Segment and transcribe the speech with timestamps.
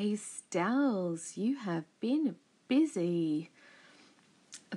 [0.00, 2.36] Hey, Stells, you have been
[2.68, 3.50] busy.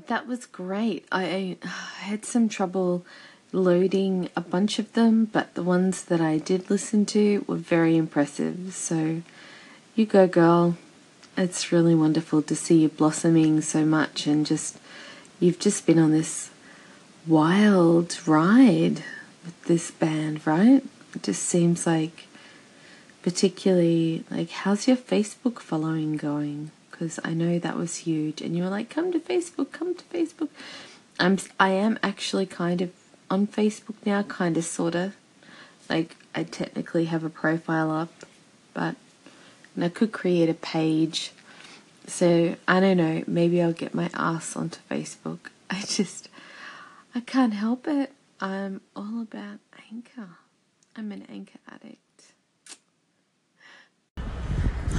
[0.08, 1.08] That was great.
[1.14, 1.68] I, I
[2.02, 3.06] had some trouble
[3.54, 7.96] loading a bunch of them, but the ones that I did listen to were very
[7.96, 8.74] impressive.
[8.74, 9.22] So,
[9.96, 10.76] you go, girl.
[11.38, 14.78] It's really wonderful to see you blossoming so much and just,
[15.40, 16.50] you've just been on this
[17.26, 19.06] wild ride
[19.46, 20.84] with this band, right?
[21.16, 22.28] It just seems like,
[23.24, 26.72] particularly, like, how's your Facebook following going?
[26.92, 30.04] Because I know that was huge, and you were like, "Come to Facebook, come to
[30.06, 30.50] Facebook."
[31.20, 32.92] I'm, I am actually kind of
[33.30, 35.14] on Facebook now, kind of, sorta.
[35.90, 38.26] Like, I technically have a profile up,
[38.74, 38.96] but
[39.80, 41.32] I could create a page.
[42.08, 43.24] So I don't know.
[43.28, 45.40] Maybe I'll get my ass onto Facebook.
[45.70, 46.30] I just,
[47.16, 48.12] I can't help it.
[48.40, 49.60] I'm all about
[49.92, 50.30] Anchor.
[50.96, 51.98] I'm an Anchor addict.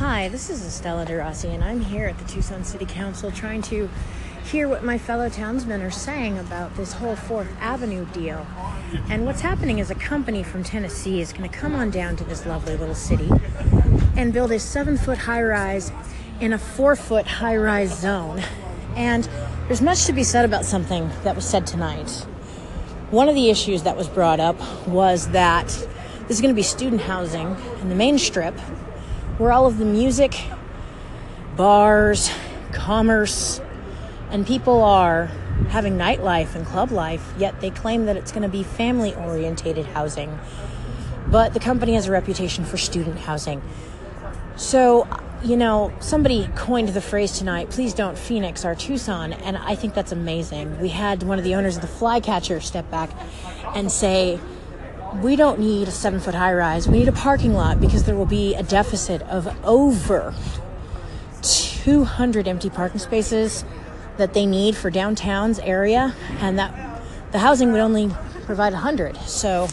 [0.07, 3.89] Hi, this is Estella DeRossi, and I'm here at the Tucson City Council trying to
[4.45, 8.47] hear what my fellow townsmen are saying about this whole Fourth Avenue deal.
[9.09, 12.25] And what's happening is a company from Tennessee is going to come on down to
[12.25, 13.31] this lovely little city
[14.15, 15.91] and build a seven foot high rise
[16.39, 18.43] in a four foot high rise zone.
[18.97, 19.27] And
[19.69, 22.11] there's much to be said about something that was said tonight.
[23.11, 26.63] One of the issues that was brought up was that this is going to be
[26.63, 28.55] student housing in the main strip
[29.39, 30.45] where all of the music,
[31.57, 32.31] bars,
[32.73, 33.61] commerce,
[34.31, 35.27] and people are
[35.69, 39.87] having nightlife and club life, yet they claim that it's going to be family orientated
[39.87, 40.39] housing.
[41.29, 43.63] But the company has a reputation for student housing.
[44.57, 45.09] So,
[45.43, 49.95] you know, somebody coined the phrase tonight, please don't Phoenix our Tucson, and I think
[49.95, 50.81] that's amazing.
[50.81, 53.11] We had one of the owners of the Flycatcher step back
[53.75, 54.39] and say,
[55.23, 56.89] we don't need a seven foot high rise.
[56.89, 60.35] We need a parking lot because there will be a deficit of over
[61.43, 63.65] 200 empty parking spaces
[64.17, 68.11] that they need for downtown's area, and that the housing would only
[68.45, 69.17] provide 100.
[69.23, 69.69] So,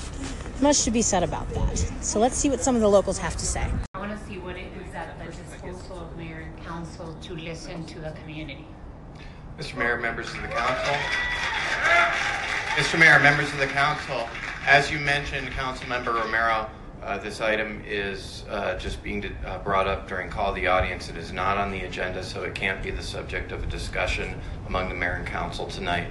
[0.62, 1.78] much to be said about that.
[2.02, 3.72] So, let's see what some of the locals have to say.
[3.94, 7.36] I want to see what it is at the disposal of mayor and council to
[7.36, 8.66] listen to the community.
[9.60, 9.78] Mr.
[9.78, 10.96] Mayor, members of the council.
[12.76, 13.00] Mr.
[13.00, 14.28] Mayor, members of the council,
[14.68, 16.70] as you mentioned, Councilmember Romero,
[17.04, 21.10] uh, this item is uh, just being uh, brought up during call of the audience.
[21.10, 24.40] It is not on the agenda, so it can't be the subject of a discussion
[24.68, 26.08] among the mayor and council tonight.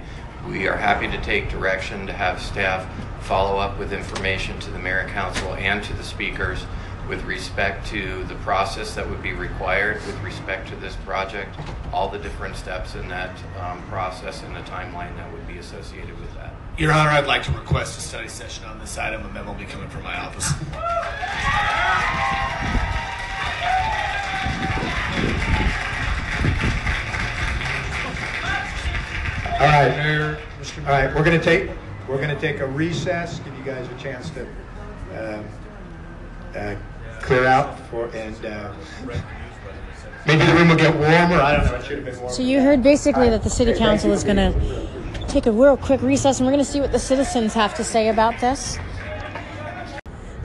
[0.47, 2.85] We are happy to take direction to have staff
[3.23, 6.65] follow up with information to the mayor and council and to the speakers
[7.07, 11.55] with respect to the process that would be required with respect to this project,
[11.93, 16.19] all the different steps in that um, process and the timeline that would be associated
[16.19, 16.53] with that.
[16.77, 19.23] Your Honor, I'd like to request a study session on this item.
[19.25, 20.51] A memo will be coming from my office.
[29.59, 30.83] All right, Mayor, Mr.
[30.85, 31.69] All right, we're going to take
[32.07, 33.39] we're going to take a recess.
[33.39, 34.47] Give you guys a chance to
[35.13, 35.43] uh,
[36.57, 36.75] uh,
[37.21, 38.73] clear out for and uh,
[40.25, 41.35] maybe the room will get warmer.
[41.35, 41.75] I don't know.
[41.75, 42.33] It should have been warmer.
[42.33, 45.00] So, you heard basically that the city council is going to
[45.31, 47.85] take a real quick recess and we're going to see what the citizens have to
[47.85, 48.75] say about this.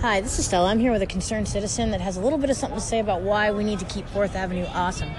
[0.00, 0.70] Hi, this is Stella.
[0.70, 3.00] I'm here with a concerned citizen that has a little bit of something to say
[3.00, 5.10] about why we need to keep Fourth Avenue awesome.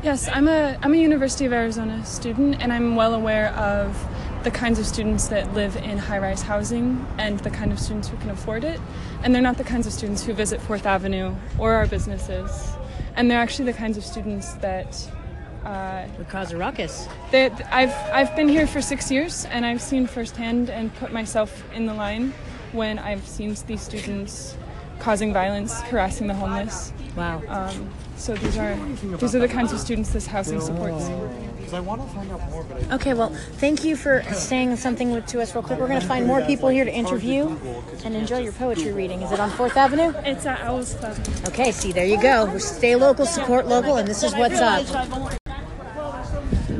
[0.00, 4.00] Yes, I'm a I'm a University of Arizona student, and I'm well aware of
[4.44, 8.16] the kinds of students that live in high-rise housing and the kind of students who
[8.18, 8.78] can afford it.
[9.24, 12.68] And they're not the kinds of students who visit Fourth Avenue or our businesses.
[13.16, 15.10] And they're actually the kinds of students that
[15.66, 17.08] uh, would cause a ruckus.
[17.32, 21.64] That I've I've been here for six years, and I've seen firsthand and put myself
[21.74, 22.32] in the line
[22.72, 24.56] when I've seen these students
[25.00, 26.92] causing violence, harassing the homeless.
[27.16, 27.42] Wow.
[27.48, 28.76] Um, so these are
[29.18, 31.10] these are the kinds of students this housing supports.
[31.72, 32.62] I want to find out more.
[32.62, 35.80] But okay, well, thank you for saying something to us real quick.
[35.80, 37.56] We're going to find more people here to interview
[38.04, 39.22] and enjoy your poetry reading.
[39.22, 40.14] Is it on Fourth Avenue?
[40.24, 41.16] It's at Owl's Club.
[41.48, 42.56] Okay, see, there you go.
[42.58, 45.36] Stay local, support local, and this is what's up.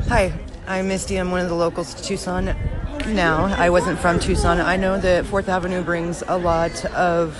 [0.09, 0.31] Hi,
[0.67, 1.17] I'm Misty.
[1.17, 2.55] I'm one of the locals to Tucson
[3.07, 3.53] now.
[3.57, 4.61] I wasn't from Tucson.
[4.61, 7.37] I know that Fourth Avenue brings a lot of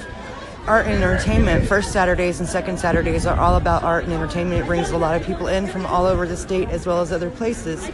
[0.68, 1.66] art and entertainment.
[1.66, 4.64] First Saturdays and second Saturdays are all about art and entertainment.
[4.64, 7.14] It brings a lot of people in from all over the state as well as
[7.14, 7.90] other places.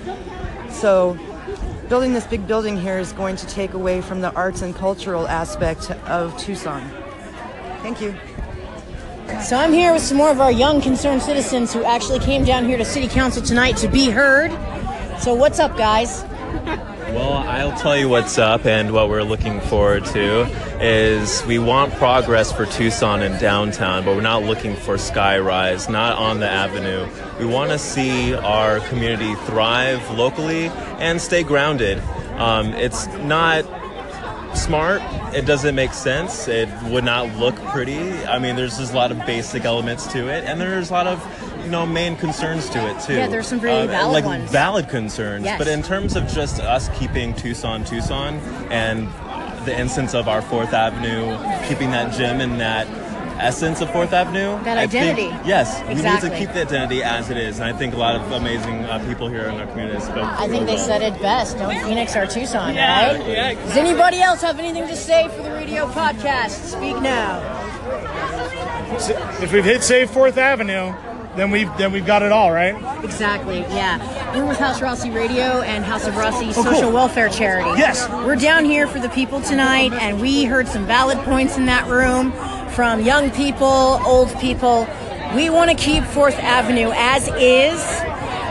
[0.72, 1.20] So,
[1.88, 5.28] building this big building here is going to take away from the arts and cultural
[5.28, 6.82] aspect of Tucson.
[7.84, 8.16] Thank you.
[9.44, 12.66] So I'm here with some more of our young concerned citizens who actually came down
[12.66, 14.52] here to City Council tonight to be heard.
[15.20, 16.24] So what's up, guys?
[17.14, 20.46] Well, I'll tell you what's up and what we're looking forward to
[20.82, 26.18] is we want progress for Tucson and downtown, but we're not looking for skyrise, not
[26.18, 27.08] on the avenue.
[27.40, 30.68] We want to see our community thrive locally
[31.00, 32.00] and stay grounded.
[32.38, 33.64] Um, it's not
[34.56, 35.02] smart.
[35.34, 36.48] It doesn't make sense.
[36.48, 38.00] It would not look pretty.
[38.26, 41.08] I mean, there's just a lot of basic elements to it, and there's a lot
[41.08, 41.24] of
[41.64, 43.16] you know main concerns to it too.
[43.16, 44.52] Yeah, there's some really uh, valid like ones.
[44.52, 45.46] valid concerns.
[45.46, 45.58] Yes.
[45.58, 48.36] But in terms of just us keeping Tucson, Tucson,
[48.70, 49.08] and
[49.66, 52.88] the instance of our Fourth Avenue, keeping that gym and that
[53.44, 54.62] essence of Fourth Avenue.
[54.64, 55.48] That I think- identity.
[55.48, 58.16] yes, we need to keep the identity as it is, and I think a lot
[58.16, 60.18] of amazing uh, people here in our community spoke.
[60.26, 61.58] I think they said it best.
[61.58, 63.28] Don't Phoenix or Tucson, Yeah, right?
[63.28, 66.52] yeah, Does anybody else have anything to say for the radio podcast?
[66.66, 67.42] Speak now.
[69.42, 70.94] If we've hit Save Fourth Avenue,
[71.36, 72.76] then we've then we've got it all, right?
[73.04, 74.36] Exactly, yeah.
[74.36, 76.64] We're with House Rossi Radio and House of Rossi Oh, cool.
[76.64, 77.70] Social Welfare Charity.
[77.80, 78.08] Yes.
[78.10, 81.88] We're down here for the people tonight, and we heard some valid points in that
[81.88, 82.32] room
[82.74, 84.88] from young people, old people.
[85.36, 87.82] We want to keep Fourth Avenue as is.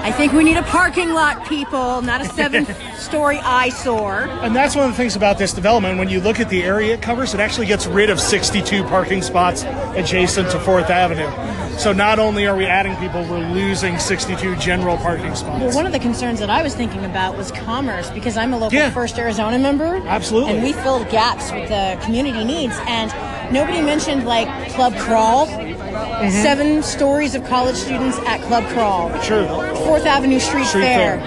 [0.05, 2.67] I think we need a parking lot, people, not a seven
[2.97, 4.23] story eyesore.
[4.43, 5.99] And that's one of the things about this development.
[5.99, 9.23] When you look at the area it covers, it actually gets rid of 62 parking
[9.23, 9.63] spots
[9.95, 11.31] adjacent to Fourth Avenue.
[11.79, 15.63] So not only are we adding people, we're losing 62 general parking spots.
[15.63, 18.59] Well, one of the concerns that I was thinking about was commerce because I'm a
[18.59, 18.91] local Yeah.
[18.91, 19.97] First Arizona member.
[20.07, 20.55] Absolutely.
[20.55, 22.75] And we filled gaps with the community needs.
[22.89, 23.11] And
[23.53, 25.47] nobody mentioned like Club Crawl.
[25.47, 26.31] Mm-hmm.
[26.43, 29.09] Seven stories of college students at Club Crawl.
[29.23, 29.47] Sure.
[29.77, 31.19] Fourth Avenue Street, Street Fair.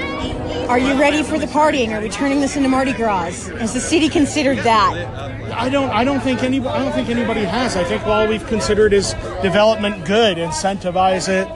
[0.70, 1.96] Are you ready for the partying?
[1.96, 3.48] Are we turning this into Mardi Gras?
[3.60, 4.94] Has the city considered that?
[5.54, 5.92] I don't.
[5.92, 6.60] I don't think any.
[6.60, 7.76] I don't think anybody has.
[7.76, 9.14] I think all we've considered is
[9.44, 11.48] development good, incentivize it,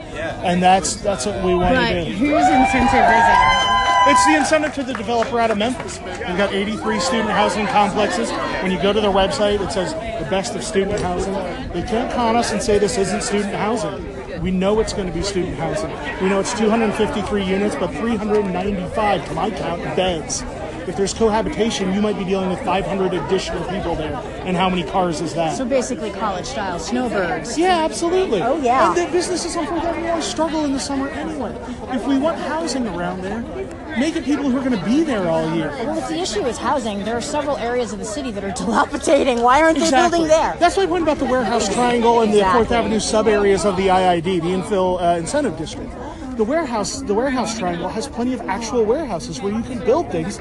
[0.44, 2.10] and that's that's what we want But to do.
[2.12, 3.70] whose incentive is it?
[4.06, 5.98] It's the incentive to the developer out of Memphis.
[6.00, 8.30] We've got 83 student housing complexes.
[8.62, 11.32] When you go to their website, it says the best of student housing.
[11.72, 14.42] They can't con us and say this isn't student housing.
[14.42, 15.90] We know it's going to be student housing.
[16.22, 20.42] We know it's 253 units, but 395, to my count, beds.
[20.88, 24.16] If there's cohabitation, you might be dealing with 500 additional people there.
[24.44, 25.56] And how many cars is that?
[25.56, 27.58] So basically, college style snowbirds.
[27.58, 28.42] Yeah, absolutely.
[28.42, 28.88] Oh, yeah.
[28.88, 31.54] And the businesses Avenue always struggle in the summer anyway.
[31.90, 33.42] If we want housing around there,
[33.98, 35.68] make it people who are going to be there all year.
[35.68, 38.52] Well, if the issue is housing, there are several areas of the city that are
[38.64, 39.42] dilapidating.
[39.42, 40.56] Why aren't they building there?
[40.58, 42.58] That's my point about the warehouse triangle and the Exactly.
[42.64, 45.90] Fourth Avenue sub areas of the IID, the infill uh, incentive district.
[46.36, 50.38] The warehouse, the warehouse triangle has plenty of actual warehouses where you can build things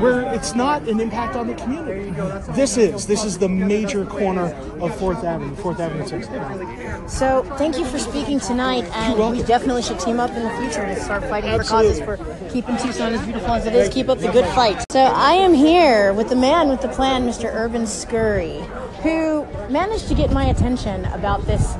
[0.00, 2.10] where it's not an impact on the community.
[2.52, 7.08] This is this is the major corner of Fourth Avenue, Fourth Avenue Sixth Avenue.
[7.08, 10.82] So, thank you for speaking tonight, and we definitely should team up in the future
[10.82, 12.04] and start fighting Absolutely.
[12.04, 13.92] for causes for keeping Tucson as beautiful as it is.
[13.92, 14.84] Keep up the good fight.
[14.90, 17.52] So, I am here with the man with the plan, Mr.
[17.52, 18.60] Urban Scurry,
[19.02, 21.74] who managed to get my attention about this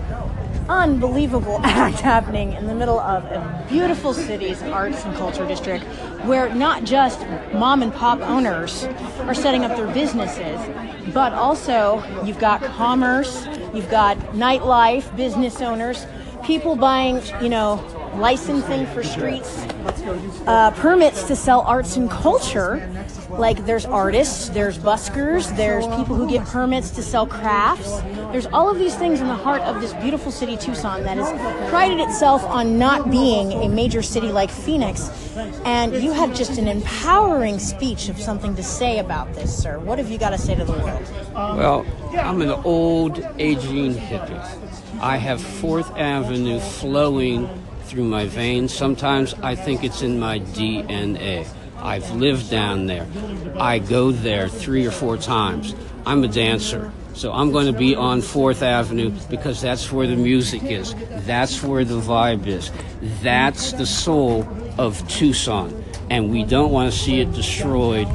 [0.68, 5.84] unbelievable act happening in the middle of a beautiful city's arts and culture district
[6.24, 7.20] where not just
[7.52, 8.84] mom and pop owners
[9.20, 10.60] are setting up their businesses
[11.12, 16.06] but also you've got commerce you've got nightlife business owners
[16.44, 17.76] people buying you know
[18.18, 19.64] licensing for streets
[20.46, 22.90] uh, permits to sell arts and culture.
[23.30, 28.00] Like there's artists, there's buskers, there's people who get permits to sell crafts.
[28.32, 31.70] There's all of these things in the heart of this beautiful city, Tucson, that has
[31.70, 35.10] prided itself on not being a major city like Phoenix.
[35.64, 39.78] And you have just an empowering speech of something to say about this, sir.
[39.78, 41.02] What have you got to say to the world?
[41.34, 45.00] Well, I'm an old, aging hippie.
[45.00, 47.48] I have Fourth Avenue flowing
[47.94, 48.74] through my veins.
[48.74, 51.46] Sometimes I think it's in my DNA.
[51.78, 53.06] I've lived down there.
[53.56, 55.76] I go there three or four times.
[56.04, 56.92] I'm a dancer.
[57.12, 60.92] So I'm going to be on Fourth Avenue because that's where the music is.
[61.24, 62.72] That's where the vibe is.
[63.22, 65.84] That's the soul of Tucson.
[66.10, 68.08] And we don't want to see it destroyed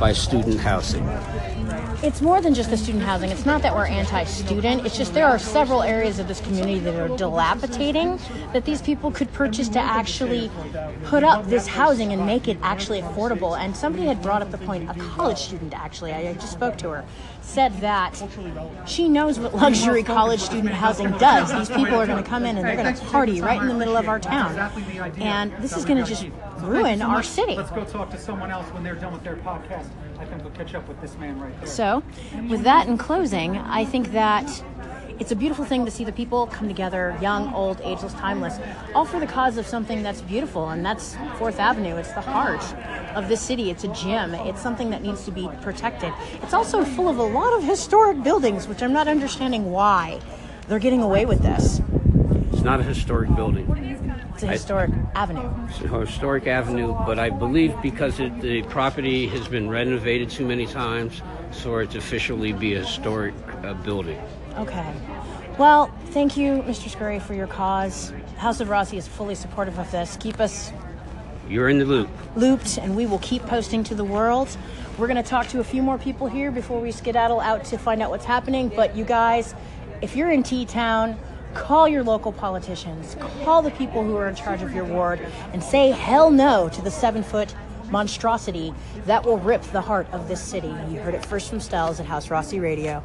[0.00, 1.06] by student housing.
[2.02, 3.30] It's more than just the student housing.
[3.30, 4.84] It's not that we're anti-student.
[4.84, 8.18] It's just there are several areas of this community that are dilapidating
[8.52, 10.50] that these people could purchase to actually
[11.04, 13.58] put up this housing and make it actually affordable.
[13.58, 16.90] And somebody had brought up the point, a college student actually, I just spoke to
[16.90, 17.04] her,
[17.40, 18.22] said that
[18.86, 21.50] she knows what luxury college student housing does.
[21.52, 23.74] These people are going to come in and they're going to party right in the
[23.74, 24.56] middle of our town.
[25.18, 26.26] And this is going to just
[26.58, 27.56] ruin our city.
[27.56, 29.88] Let's go talk to someone else when they're done with their podcast.
[30.18, 31.66] I think we'll catch up with this man right there.
[31.66, 32.02] So,
[32.48, 34.62] with that in closing, I think that
[35.18, 38.58] it's a beautiful thing to see the people come together, young, old, ageless, timeless,
[38.94, 41.96] all for the cause of something that's beautiful, and that's Fourth Avenue.
[41.96, 42.62] It's the heart
[43.14, 43.70] of this city.
[43.70, 44.34] It's a gem.
[44.34, 46.12] It's something that needs to be protected.
[46.42, 50.20] It's also full of a lot of historic buildings, which I'm not understanding why
[50.68, 51.80] they're getting away with this.
[52.52, 53.66] It's not a historic building.
[54.36, 55.50] It's a historic avenue.
[55.66, 60.46] It's a historic avenue, but I believe because it, the property has been renovated too
[60.46, 63.32] many times, so it's officially be a historic
[63.64, 64.20] uh, building.
[64.58, 64.92] Okay.
[65.56, 66.90] Well, thank you, Mr.
[66.90, 68.12] Scurry, for your cause.
[68.36, 70.18] House of Rossi is fully supportive of this.
[70.20, 70.70] Keep us
[71.48, 72.10] You're in the loop.
[72.36, 74.54] looped, and we will keep posting to the world.
[74.98, 77.78] We're going to talk to a few more people here before we skedaddle out to
[77.78, 78.68] find out what's happening.
[78.68, 79.54] But you guys,
[80.02, 81.18] if you're in T Town,
[81.56, 85.20] call your local politicians, call the people who are in charge of your ward,
[85.52, 87.54] and say hell no to the seven foot
[87.90, 88.74] monstrosity
[89.06, 90.74] that will rip the heart of this city.
[90.90, 93.02] You heard it first from Stells at House Rossi Radio.